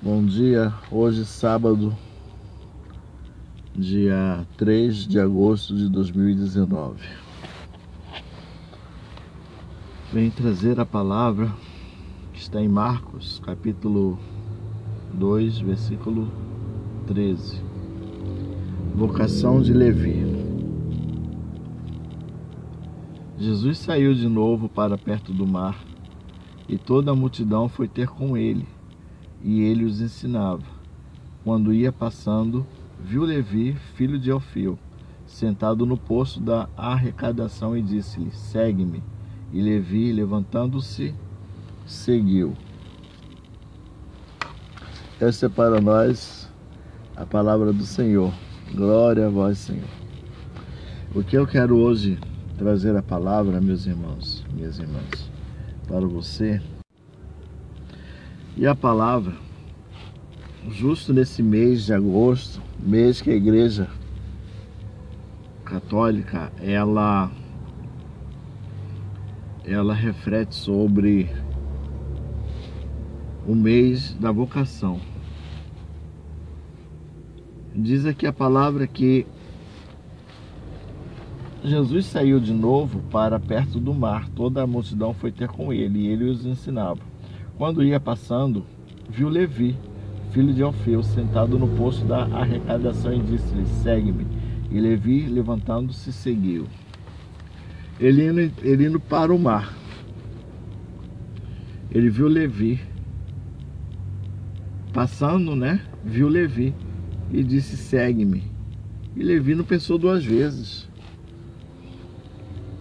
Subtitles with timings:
[0.00, 1.92] Bom dia, hoje sábado,
[3.74, 7.00] dia 3 de agosto de 2019.
[10.12, 11.52] Vem trazer a palavra
[12.32, 14.16] que está em Marcos, capítulo
[15.14, 16.30] 2, versículo
[17.08, 17.60] 13.
[18.94, 20.24] Vocação de Levi.
[23.36, 25.76] Jesus saiu de novo para perto do mar,
[26.68, 28.64] e toda a multidão foi ter com ele,
[29.42, 30.64] e ele os ensinava.
[31.44, 32.66] Quando ia passando,
[33.02, 34.78] viu Levi, filho de Alfeu,
[35.26, 39.02] sentado no poço da arrecadação e disse-lhe: Segue-me.
[39.52, 41.14] E Levi, levantando-se,
[41.86, 42.54] seguiu.
[45.20, 46.48] Essa é para nós
[47.16, 48.32] a palavra do Senhor.
[48.74, 49.88] Glória a vós, Senhor.
[51.14, 52.18] O que eu quero hoje
[52.58, 55.30] trazer a palavra, meus irmãos, minhas irmãs,
[55.86, 56.60] para você.
[58.58, 59.34] E a palavra,
[60.68, 63.88] justo nesse mês de agosto, mês que a igreja
[65.64, 67.30] católica, ela
[69.64, 71.30] ela reflete sobre
[73.46, 75.00] o mês da vocação.
[77.72, 79.24] Diz aqui a palavra que
[81.62, 84.28] Jesus saiu de novo para perto do mar.
[84.30, 87.17] Toda a multidão foi ter com ele e ele os ensinava.
[87.58, 88.64] Quando ia passando,
[89.10, 89.76] viu Levi,
[90.30, 94.24] filho de Alfeu, sentado no posto da arrecadação e disse-lhe: Segue-me.
[94.70, 96.68] E Levi, levantando-se, seguiu.
[97.98, 99.76] Ele indo, ele indo para o mar.
[101.90, 102.80] Ele viu Levi.
[104.92, 105.80] Passando, né?
[106.04, 106.72] Viu Levi
[107.32, 108.44] e disse: Segue-me.
[109.16, 110.88] E Levi não pensou duas vezes.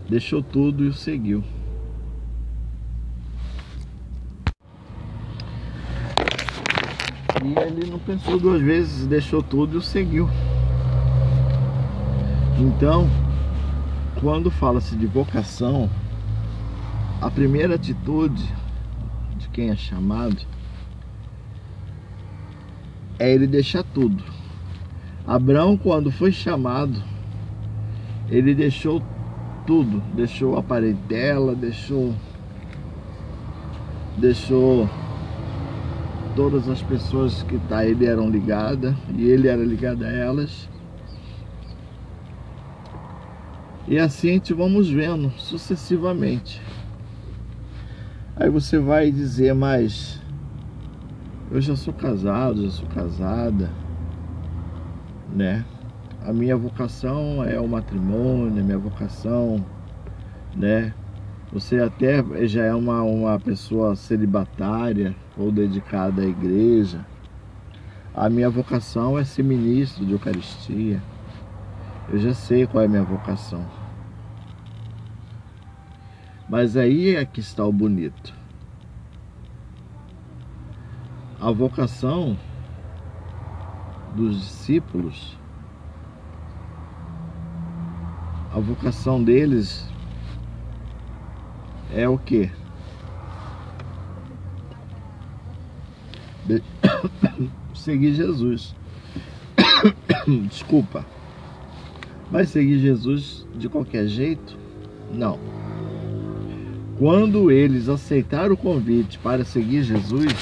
[0.08, 1.44] Deixou tudo e o seguiu.
[7.48, 10.28] E ele não pensou duas vezes, deixou tudo e o seguiu.
[12.60, 13.10] Então,
[14.20, 15.90] quando fala-se de vocação,
[17.22, 18.44] a primeira atitude
[19.38, 20.36] de quem é chamado
[23.18, 24.22] é ele deixar tudo.
[25.26, 27.02] Abraão, quando foi chamado,
[28.30, 29.02] ele deixou
[29.66, 32.14] tudo, deixou a parentela, deixou
[34.18, 34.90] deixou
[36.38, 40.70] todas as pessoas que tá ele eram ligadas e ele era ligado a elas.
[43.88, 46.62] E assim a gente vamos vendo sucessivamente.
[48.36, 50.22] Aí você vai dizer, mas
[51.50, 53.72] eu já sou casado, já sou casada,
[55.34, 55.66] né?
[56.22, 59.66] A minha vocação é o matrimônio, minha vocação,
[60.56, 60.94] né?
[61.52, 67.06] Você até já é uma, uma pessoa celibatária ou dedicada à igreja.
[68.14, 71.02] A minha vocação é ser ministro de Eucaristia.
[72.10, 73.66] Eu já sei qual é a minha vocação.
[76.50, 78.34] Mas aí é que está o bonito.
[81.40, 82.38] A vocação
[84.16, 85.38] dos discípulos,
[88.54, 89.88] a vocação deles
[91.94, 92.50] é o que?
[96.46, 96.62] De...
[97.74, 98.76] seguir Jesus.
[100.50, 101.06] Desculpa.
[102.30, 104.58] Vai seguir Jesus de qualquer jeito?
[105.14, 105.40] Não.
[107.00, 110.34] Quando eles aceitaram o convite para seguir Jesus,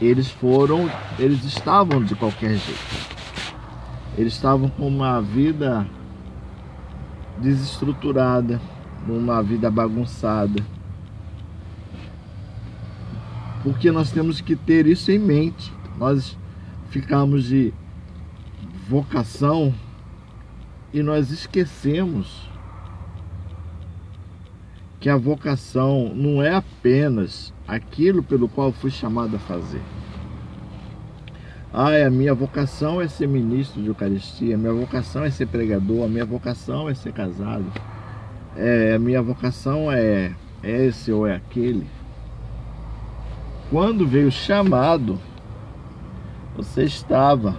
[0.00, 3.10] eles foram, eles estavam de qualquer jeito.
[4.16, 5.86] Eles estavam com uma vida
[7.38, 8.60] desestruturada,
[9.06, 10.62] numa vida bagunçada.
[13.62, 15.72] Porque nós temos que ter isso em mente.
[15.98, 16.36] Nós
[16.90, 17.72] ficamos de
[18.88, 19.74] vocação
[20.92, 22.48] e nós esquecemos
[24.98, 29.80] que a vocação não é apenas aquilo pelo qual fui chamado a fazer.
[31.72, 36.04] Ah, a minha vocação é ser ministro de Eucaristia, a minha vocação é ser pregador,
[36.04, 37.64] a minha vocação é ser casado,
[38.56, 41.86] é, a minha vocação é, é esse ou é aquele.
[43.70, 45.20] Quando veio o chamado,
[46.56, 47.56] você estava,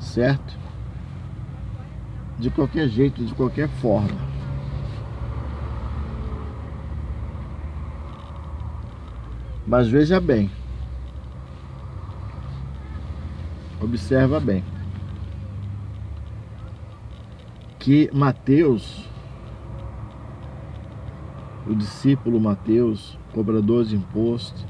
[0.00, 0.58] certo?
[2.38, 4.28] De qualquer jeito, de qualquer forma.
[9.66, 10.50] Mas veja bem,
[13.80, 14.64] observa bem,
[17.88, 19.08] que Mateus,
[21.66, 24.66] o discípulo Mateus, cobrador de imposto,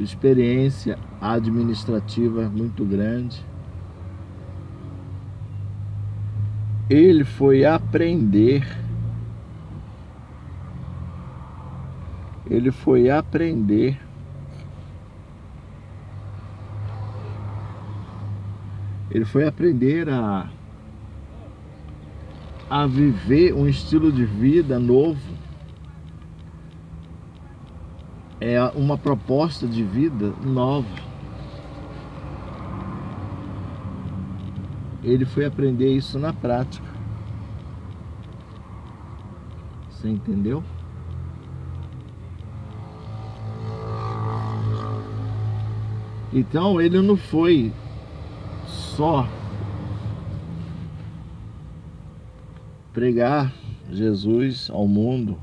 [0.00, 3.40] experiência administrativa muito grande.
[6.90, 8.66] Ele foi aprender.
[12.50, 13.96] Ele foi aprender
[19.08, 20.48] Ele foi aprender a
[22.72, 25.20] a viver um estilo de vida novo.
[28.40, 30.88] É uma proposta de vida nova.
[35.04, 36.88] Ele foi aprender isso na prática.
[39.90, 40.64] Você entendeu?
[46.32, 47.70] Então ele não foi
[48.64, 49.28] só
[52.92, 53.50] pregar
[53.90, 55.38] Jesus ao mundo,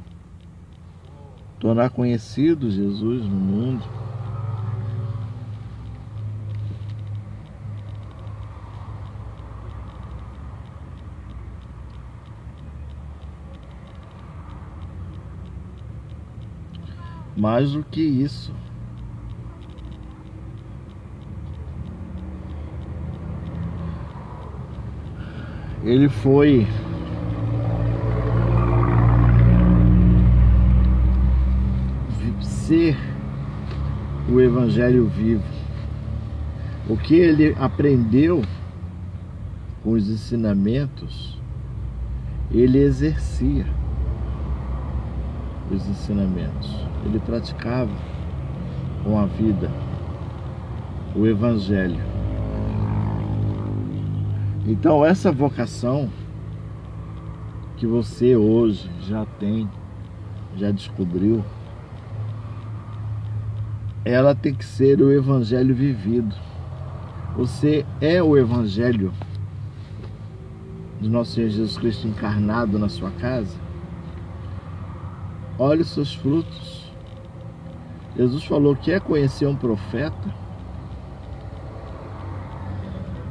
[1.60, 3.84] tornar conhecido Jesus no mundo.
[17.36, 18.54] Mais do que isso,
[25.84, 26.68] ele foi
[32.70, 32.96] ser
[34.32, 35.44] o evangelho vivo.
[36.88, 38.44] O que ele aprendeu
[39.82, 41.42] com os ensinamentos,
[42.52, 43.66] ele exercia
[45.72, 46.86] os ensinamentos.
[47.04, 47.90] Ele praticava
[49.04, 49.72] com a vida
[51.16, 52.00] o evangelho.
[54.68, 56.08] Então, essa vocação
[57.78, 59.68] que você hoje já tem,
[60.56, 61.44] já descobriu,
[64.10, 66.36] ela tem que ser o evangelho vivido.
[67.38, 69.14] Você é o evangelho
[71.00, 73.56] de nosso Senhor Jesus Cristo encarnado na sua casa.
[75.60, 76.92] Olhe os seus frutos.
[78.18, 80.34] Jesus falou que é conhecer um profeta.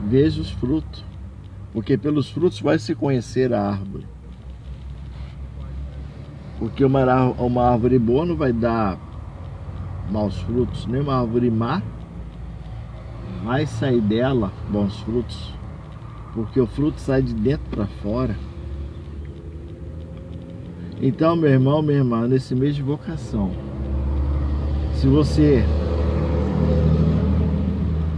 [0.07, 1.05] Veja os frutos
[1.73, 4.07] porque pelos frutos vai se conhecer a árvore.
[6.59, 9.08] Porque uma, uma árvore boa não vai dar
[10.11, 11.83] maus frutos, nem uma árvore má
[13.45, 15.55] vai sair dela bons frutos,
[16.35, 18.37] porque o fruto sai de dentro para fora.
[21.01, 23.53] Então, meu irmão, minha irmã, nesse mês de vocação,
[24.95, 25.65] se você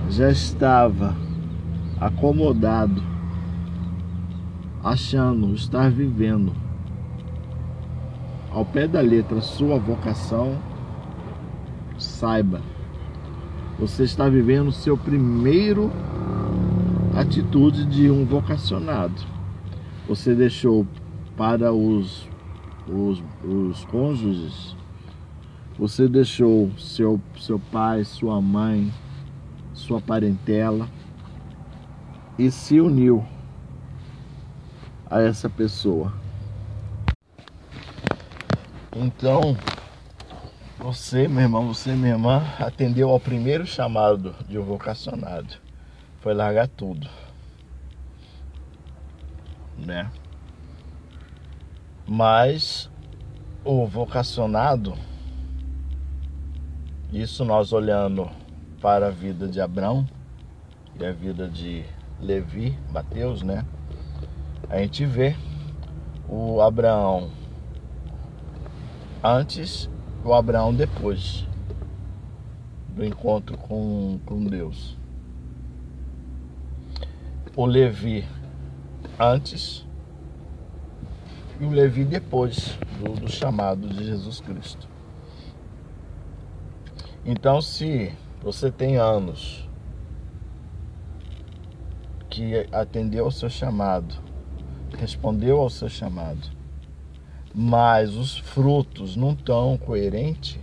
[0.09, 1.15] já estava
[2.01, 3.03] acomodado
[4.83, 6.53] achando estar vivendo
[8.51, 10.57] ao pé da letra sua vocação,
[12.01, 12.61] saiba,
[13.79, 15.91] você está vivendo seu primeiro
[17.15, 19.23] atitude de um vocacionado.
[20.09, 20.87] Você deixou
[21.37, 22.29] para os,
[22.89, 24.77] os, os cônjuges,
[25.79, 28.93] você deixou seu, seu pai, sua mãe,
[29.73, 30.89] sua parentela
[32.39, 33.25] e se uniu
[35.09, 36.13] a essa pessoa.
[38.95, 39.57] Então,
[40.81, 45.57] você, meu irmão, você, minha irmã, atendeu ao primeiro chamado de um vocacionado.
[46.21, 47.07] Foi largar tudo.
[49.77, 50.11] Né?
[52.09, 52.91] Mas
[53.63, 54.95] o vocacionado,
[57.13, 58.31] isso nós olhando
[58.81, 60.09] para a vida de Abraão
[60.99, 61.85] e a vida de
[62.19, 63.67] Levi, Mateus, né?
[64.69, 65.37] a gente vê
[66.27, 67.31] o Abraão
[69.23, 69.91] antes
[70.25, 71.47] o Abraão depois
[72.89, 74.97] do encontro com, com Deus.
[77.57, 78.25] O Levi
[79.19, 79.87] antes
[81.59, 84.89] e o Levi depois do, do chamado de Jesus Cristo.
[87.25, 88.13] Então, se
[88.43, 89.69] você tem anos
[92.31, 94.31] que atendeu ao seu chamado
[94.97, 96.49] respondeu ao seu chamado,
[97.55, 100.59] mas os frutos não estão coerentes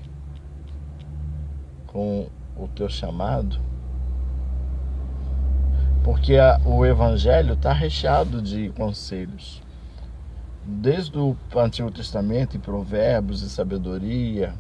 [1.87, 3.59] com o teu chamado,
[6.03, 9.61] porque a, o Evangelho está recheado de conselhos.
[10.63, 14.53] Desde o Antigo Testamento, em Provérbios e Sabedoria,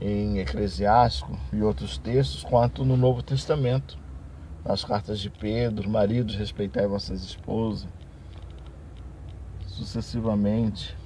[0.00, 3.98] em Eclesiástico e outros textos, quanto no Novo Testamento,
[4.64, 7.86] nas cartas de Pedro, maridos, respeitai vossas esposas,
[9.66, 10.96] sucessivamente,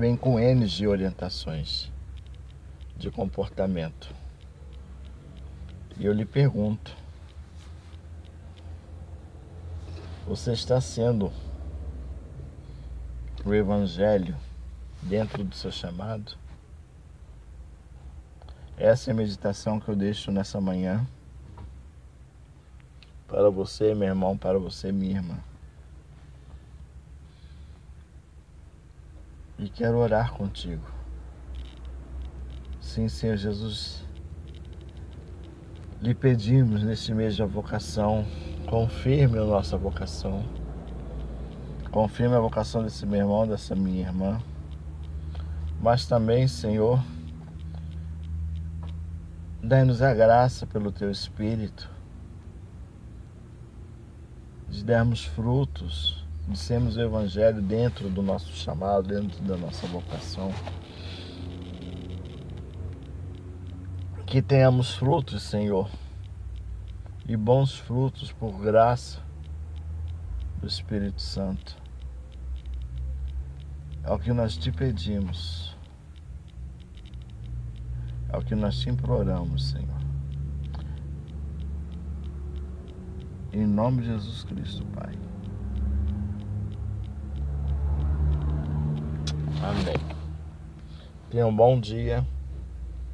[0.00, 1.92] vem com N de orientações.
[2.96, 4.14] de comportamento.
[5.98, 6.94] E eu lhe pergunto:
[10.26, 11.32] você está sendo
[13.44, 14.36] o Evangelho
[15.02, 16.36] dentro do seu chamado?
[18.76, 21.06] Essa é a meditação que eu deixo nessa manhã
[23.26, 25.49] para você, meu irmão, para você, minha irmã.
[29.60, 30.82] E quero orar contigo.
[32.80, 34.04] Sim, Senhor Jesus,
[36.02, 38.26] lhe pedimos neste mês da vocação,
[38.66, 40.42] confirme a nossa vocação.
[41.92, 44.40] Confirme a vocação desse meu irmão, dessa minha irmã.
[45.80, 47.00] Mas também, Senhor,
[49.62, 51.88] Dai-nos a graça pelo Teu Espírito
[54.70, 56.19] de darmos frutos,
[56.50, 60.52] de sermos o Evangelho dentro do nosso chamado, dentro da nossa vocação.
[64.26, 65.90] Que tenhamos frutos, Senhor,
[67.28, 69.20] e bons frutos por graça
[70.60, 71.76] do Espírito Santo.
[74.04, 75.70] É o que nós te pedimos
[78.32, 80.00] é o que nós te imploramos, Senhor.
[83.52, 85.29] Em nome de Jesus Cristo, Pai.
[89.62, 89.94] Amém.
[91.30, 92.26] Tenha um bom dia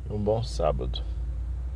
[0.09, 1.03] e um bom sábado.